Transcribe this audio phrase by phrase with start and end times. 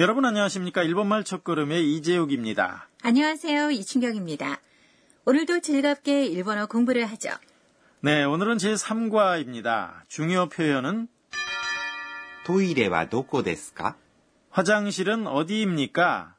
[0.00, 0.82] 여러분 안녕하십니까?
[0.82, 2.88] 일본말 첫걸음의 이재욱입니다.
[3.02, 3.70] 안녕하세요.
[3.70, 4.60] 이춘경입니다.
[5.24, 7.30] 오늘도 즐겁게 일본어 공부를 하죠.
[8.00, 10.02] 네, 오늘은 제3과입니다.
[10.08, 11.08] 중요 표현은
[12.46, 13.96] トイレはどこですか
[14.50, 16.36] 화장실은 어디입니까?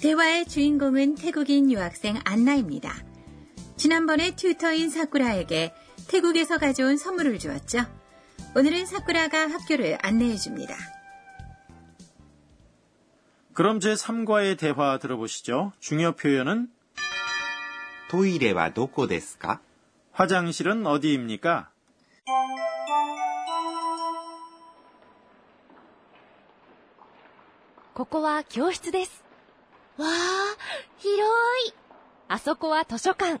[0.00, 2.92] 대화의 주인공은 태국인 유학생 안나입니다.
[3.76, 5.72] 지난번에 튜터인 사쿠라에게
[6.08, 7.86] 태국에서 가져온 선물을 주었죠.
[8.56, 10.74] 오늘은 사쿠라가 학교를 안내해 줍니다.
[13.52, 15.72] 그럼 제3과의 대화 들어보시죠.
[15.80, 16.70] 중요 표현은
[18.10, 19.60] トイレはどこですか
[20.12, 21.70] 화장실은 어디입니까?
[27.94, 29.24] ここは教室です。
[29.98, 30.56] わあ、
[30.98, 31.14] 広
[31.68, 31.74] い。
[32.26, 33.40] あそこは図書館。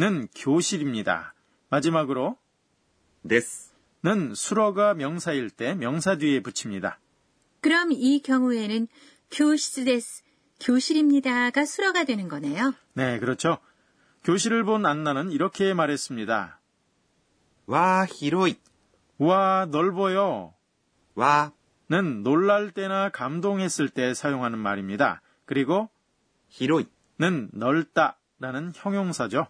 [0.00, 1.34] 는 교실입니다.
[1.68, 2.38] 마지막으로
[3.28, 3.70] 데스
[4.02, 6.98] 는 수러가 명사일 때 명사 뒤에 붙입니다.
[7.60, 8.88] 그럼 이 경우에는
[9.30, 10.22] 교실데스
[10.58, 12.72] 교실입니다가 수러가 되는 거네요.
[12.94, 13.58] 네, 그렇죠.
[14.24, 16.58] 교실을 본 안나는 이렇게 말했습니다.
[17.66, 18.56] 와, 히로이.
[19.18, 20.54] 와, 넓어요.
[21.14, 21.52] 와.
[21.90, 25.20] 는 놀랄 때나 감동했을 때 사용하는 말입니다.
[25.44, 25.90] 그리고
[26.48, 26.86] 히로이.
[27.18, 29.46] 는 넓다 라는 형용사죠.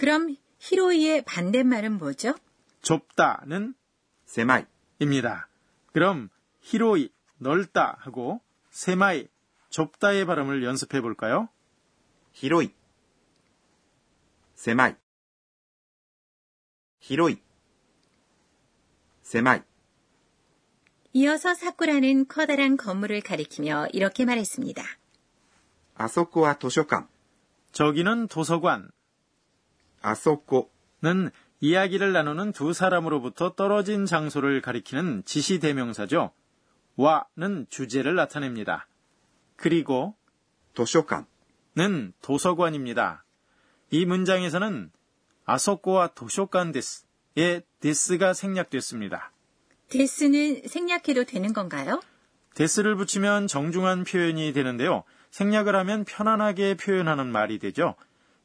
[0.00, 2.34] 그럼 広い의 반대말은 뭐죠?
[2.80, 3.74] 좁다는
[4.24, 4.64] 狭い
[4.98, 5.50] 입니다.
[5.92, 6.30] 그럼
[6.62, 8.40] 히로이 넓다 하고
[8.70, 9.28] 세마이
[9.68, 11.50] 좁다의 발음을 연습해 볼까요?
[12.32, 12.74] 히로이
[14.54, 14.94] 세마이
[17.00, 17.42] 히로이
[19.20, 19.60] 세마이
[21.12, 24.82] 이어서 사쿠라는 커다란 건물을 가리키며 이렇게 말했습니다.
[25.96, 27.06] 아소코와 도서관
[27.72, 28.90] 저기는 도서관
[30.02, 31.30] 아소코는
[31.60, 36.32] 이야기를 나누는 두 사람으로부터 떨어진 장소를 가리키는 지시 대명사죠.
[36.96, 38.86] 와는 주제를 나타냅니다.
[39.56, 40.14] 그리고
[40.74, 43.24] 도서관은 도서관입니다.
[43.90, 44.90] 이 문장에서는
[45.44, 49.32] 아소코와 도서관 데스의 데스가 생략됐습니다.
[49.88, 52.00] 데스는 생략해도 되는 건가요?
[52.54, 55.04] 데스를 붙이면 정중한 표현이 되는데요.
[55.30, 57.96] 생략을 하면 편안하게 표현하는 말이 되죠.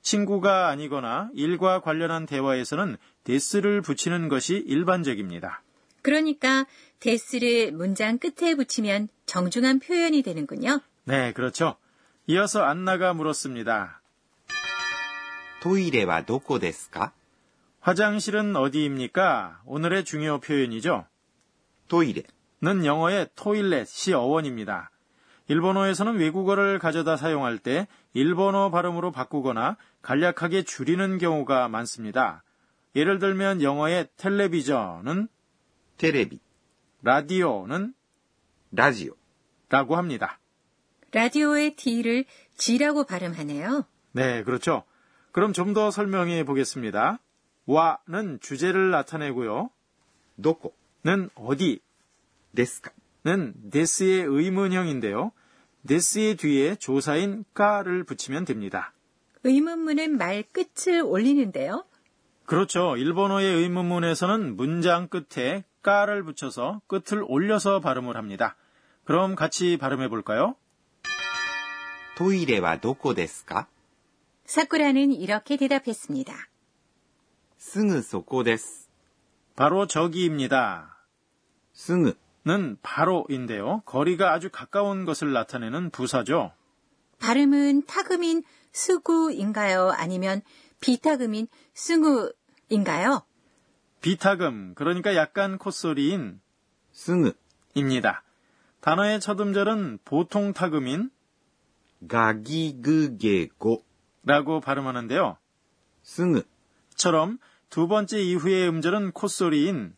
[0.04, 5.62] 친구가 아니거나 일과 관련한 대화에서는 데스를 붙이는 것이 일반적입니다.
[6.02, 6.66] 그러니까
[7.00, 10.80] 데스를 문장 끝에 붙이면 정중한 표현이 되는군요.
[11.04, 11.76] 네, 그렇죠.
[12.26, 14.00] 이어서 안나가 물었습니다.
[15.62, 17.12] トイレはどこですか
[17.80, 19.60] 화장실은 어디입니까?
[19.66, 21.06] 오늘의 중요 표현이죠.
[21.88, 22.24] トイレ。
[22.62, 24.90] 는 영어의 토일렛이 어원입니다.
[25.47, 32.43] 일본어에서는 외국어를 가져다 사용할 때 일본어 발음으로 바꾸거나 간략하게 줄이는 경우가 많습니다.
[32.95, 35.27] 예를 들면 영어의 텔레비전은
[35.97, 36.39] 텔레비,
[37.03, 37.93] 라디오는
[38.71, 40.39] 라디오라고 합니다.
[41.11, 42.25] 라디오의 D를
[42.57, 43.85] G라고 발음하네요.
[44.13, 44.83] 네, 그렇죠.
[45.31, 47.19] 그럼 좀 더 설명해 보겠습니다.
[47.65, 49.69] 와는 주제를 나타내고요.
[50.41, 51.81] 도코는 어디,
[52.55, 52.91] 데스카
[53.24, 55.32] 는 데스의 의문형인데요.
[55.86, 58.94] 데스의 뒤에 조사인 까를 붙이면 됩니다.
[59.44, 61.84] 의문문은 말 끝을 올리는데요.
[62.46, 62.96] 그렇죠.
[62.96, 68.56] 일본어의 의문문에서는 문장 끝에 까를 붙여서 끝을 올려서 발음을 합니다.
[69.04, 70.56] 그럼 같이 발음해 볼까요?
[72.16, 73.66] トイレはどこですか
[74.44, 76.34] 사쿠라는 이렇게 대답했습니다.
[77.58, 78.90] すぐそこです。
[79.56, 80.98] 바로 저기입니다.
[81.72, 82.16] すぐ。
[82.47, 83.81] 는 바로인데요.
[83.85, 86.51] 거리가 아주 가까운 것을 나타내는 부사죠.
[87.17, 89.89] 발음은 탁음인 すぐ인가요?
[89.89, 90.43] 아니면
[90.79, 93.23] 비탁음인 すぐ인가요?
[94.01, 96.39] 비탁음, 그러니까 약간 콧소리인
[96.91, 98.21] すぐ입니다.
[98.81, 101.09] 단어의 첫 음절은 보통 탁음인
[102.07, 105.37] 가기그게고라고 발음하는데요.
[106.03, 107.39] 승우처럼
[107.71, 109.95] 두 번째 이후의 음절은 콧소리인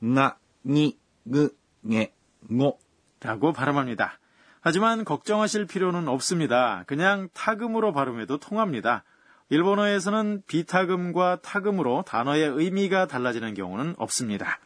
[0.00, 1.56] 나니그
[1.92, 2.78] 예, 뭐
[3.20, 4.18] 라고 발음합니다.
[4.60, 6.84] 하지만 걱정하실 필요는 없습니다.
[6.86, 9.04] 그냥 타금으로 발음해도 통합니다.
[9.50, 14.60] 일본어에서는 비타금과 타금으로 단어의 의미가 달라지는 경우는 없습니다.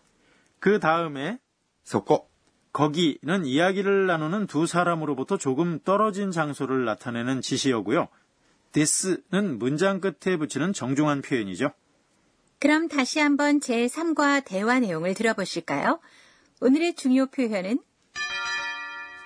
[0.58, 1.38] 그 다음에
[1.84, 2.28] 소코
[2.72, 8.08] 거기는 이야기를 나누는 두 사람으로부터 조금 떨어진 장소를 나타내는 지시어고요.
[8.72, 11.72] 데스는 문장 끝에 붙이는 정중한 표현이죠.
[12.58, 16.00] 그럼 다시 한번 제3과 대화 내용을 들어보실까요?
[16.61, 17.79] 오늘의 중요 표현은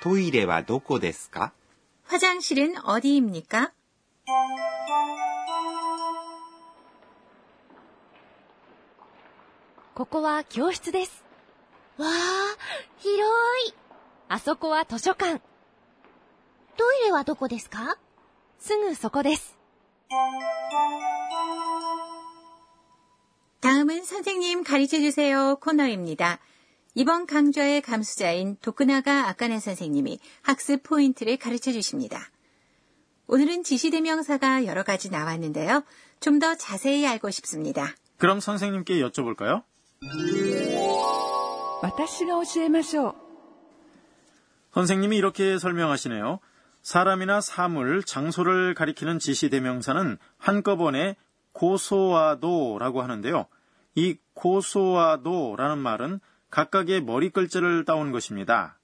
[0.03, 1.53] トイレはどこですか
[2.05, 3.71] 화장실은 어디입니까?
[9.93, 11.23] ここは教室です。
[11.97, 12.11] わあ、
[12.97, 13.21] 広
[13.69, 13.73] い。
[14.29, 15.41] あそこは図書館。
[16.77, 17.97] トイレはどこですか
[18.59, 19.57] すぐそこです。
[23.59, 26.39] 다음은 선생님 가르쳐 주세요 코너입니다.
[26.95, 32.29] 이번 강좌의 감수자인 도쿠나가 아까네 선생님이 학습 포인트를 가르쳐 주십니다.
[33.27, 35.83] 오늘은 지시대명사가 여러 가지 나왔는데요.
[36.19, 37.95] 좀 더 자세히 알고 싶습니다.
[38.17, 39.63] 그럼 선생님께 여쭤볼까요?
[41.81, 43.15] 私が教えましょう。
[44.73, 46.39] 선생님이 이렇게 설명하시네요.
[46.81, 51.15] 사람이나 사물, 장소를 가리키는 지시대명사는 한꺼번에
[51.53, 53.47] 고소와도라고 하는데요.
[53.95, 56.19] 이 고소와도라는 말은
[56.50, 58.78] 각각의 머리 글자를 따온 것입니다.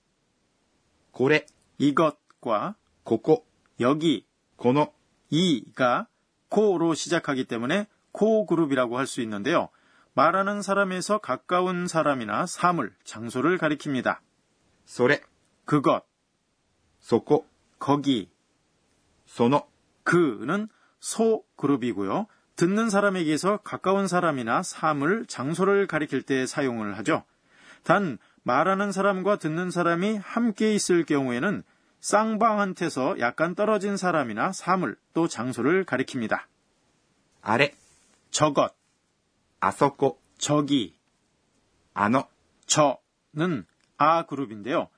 [1.11, 1.47] 고래
[1.79, 2.75] 이것과
[3.05, 3.47] 고고
[3.81, 4.27] 여기
[4.57, 4.93] 고노
[5.31, 6.07] 이가
[6.49, 9.69] 코로 시작하기 때문에 코 그룹이라고 할 수 있는데요.
[10.15, 14.19] 말하는 사람에서 가까운 사람이나 사물, 장소를 가리킵니다.
[14.85, 15.23] 소레
[15.65, 16.05] 그것
[17.01, 17.47] 소코
[17.79, 18.31] 거기
[19.25, 19.67] 소노
[20.05, 20.69] 그는
[21.01, 22.27] 소 그룹이고요.
[22.57, 27.25] 듣는 사람에게서 가까운 사람이나 사물, 장소를 가리킬 때 사용을 하죠.
[27.85, 31.63] 단 말하는 사람과 듣는 사람이 함께 있을 경우에는
[32.01, 36.43] 쌍방한테서 약간 떨어진 사람이나 사물 또 장소를 가리킵니다.
[37.41, 37.73] 아래.
[38.31, 38.75] 저것.
[39.61, 40.97] 아서고 저기.
[41.95, 42.27] 아너
[42.67, 44.89] 저는 아 그룹인데요.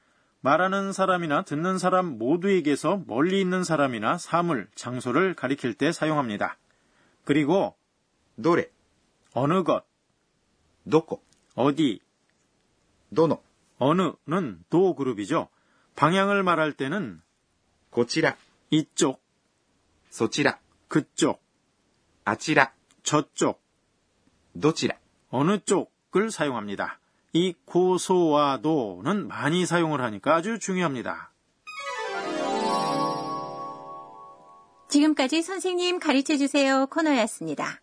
[0.40, 6.58] 말하는 사람이나 듣는 사람 모두에게서 멀리 있는 사람이나 사물, 장소를 가리킬 때 사용합니다.
[7.24, 7.74] 그리고
[8.34, 8.68] 노래.
[9.32, 9.84] 어느 것,
[10.84, 11.22] 놓고
[11.54, 12.00] 어디,
[13.14, 13.42] 도노.
[13.78, 15.48] 어느는 도 그룹이죠.
[15.96, 17.20] 방향을 말할 때는
[17.90, 18.36] 고치라.
[18.70, 19.22] 이쪽.
[20.10, 20.58] 소치라.
[20.88, 21.42] 그쪽.
[22.24, 22.72] 아치라.
[23.02, 23.62] 저쪽.
[24.60, 24.96] 도치라.
[25.30, 26.98] 어느 쪽을 사용합니다.
[27.32, 31.32] 이 고소와 도는 많이 사용을 하니까 아주 중요합니다.
[34.88, 37.80] 지금까지 선생님 가르쳐 주세요 코너였습니다.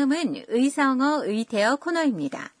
[0.00, 2.54] 다음은 의성어, 의태어 코너입니다.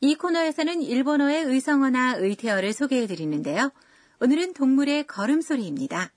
[0.00, 3.70] 이 코너에서는 일본어의 의성어나 의태어를 소개해 드리는데요.
[4.20, 6.10] 오늘은 동물의 걸음소리입니다.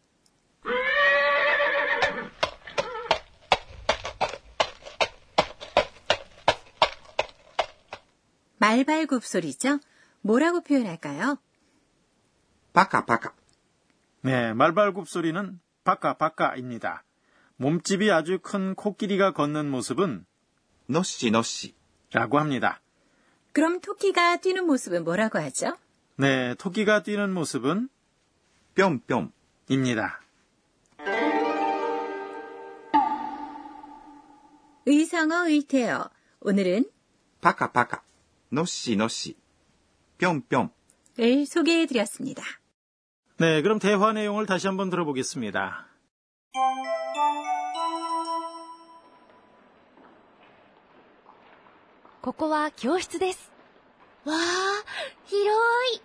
[8.59, 9.79] 말발굽 소리죠.
[10.21, 11.39] 뭐라고 표현할까요?
[12.71, 13.33] 바카 바카.
[14.21, 17.03] 네, 말발굽 소리는 바카 바카입니다.
[17.57, 20.25] 몸집이 아주 큰 코끼리가 걷는 모습은
[20.93, 22.79] 너씨 너씨라고 합니다.
[23.51, 25.75] 그럼 토끼가 뛰는 모습은 뭐라고 하죠?
[26.15, 27.89] 네, 토끼가 뛰는 모습은
[28.75, 30.21] 뿅뿅입니다.
[34.85, 36.09] 의성어 의태어
[36.41, 36.85] 오늘은
[37.41, 38.01] 파카파카
[38.49, 39.35] 너씨 너씨
[40.19, 42.43] 뿅뿅을 소개해드렸습니다.
[43.37, 45.92] 네, 그럼 대화 내용을 다시 한번 들어보겠습니다.
[52.22, 53.50] ここは教室です。
[54.24, 54.36] わあ、
[55.26, 55.48] 広
[55.96, 56.02] い。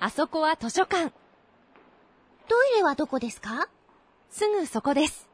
[0.00, 1.12] あそこは図書館。
[2.48, 3.68] トイレはどこですか
[4.30, 5.28] すぐそこです。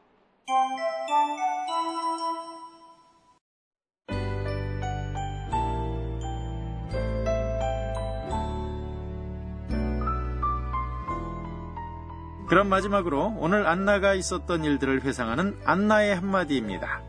[12.48, 17.02] 그럼 마지막으로 오늘 안나가 있었던 일들을 회상하는 안나의 한마디입니다.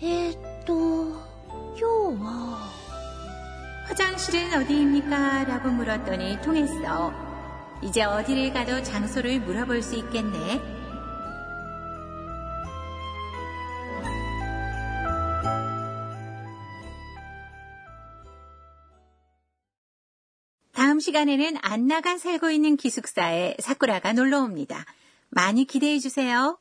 [0.00, 0.72] えーっと、
[1.81, 2.57] 효워.
[3.85, 5.43] 화장실은 어디입니까?
[5.43, 7.13] 라고 물었더니 통했어.
[7.81, 10.61] 이제 어디를 가도 장소를 물어볼 수 있겠네.
[20.71, 24.85] 다음 시간에는 안나가 살고 있는 기숙사에 사쿠라가 놀러 옵니다.
[25.29, 26.57] 많이 기대해 주세요.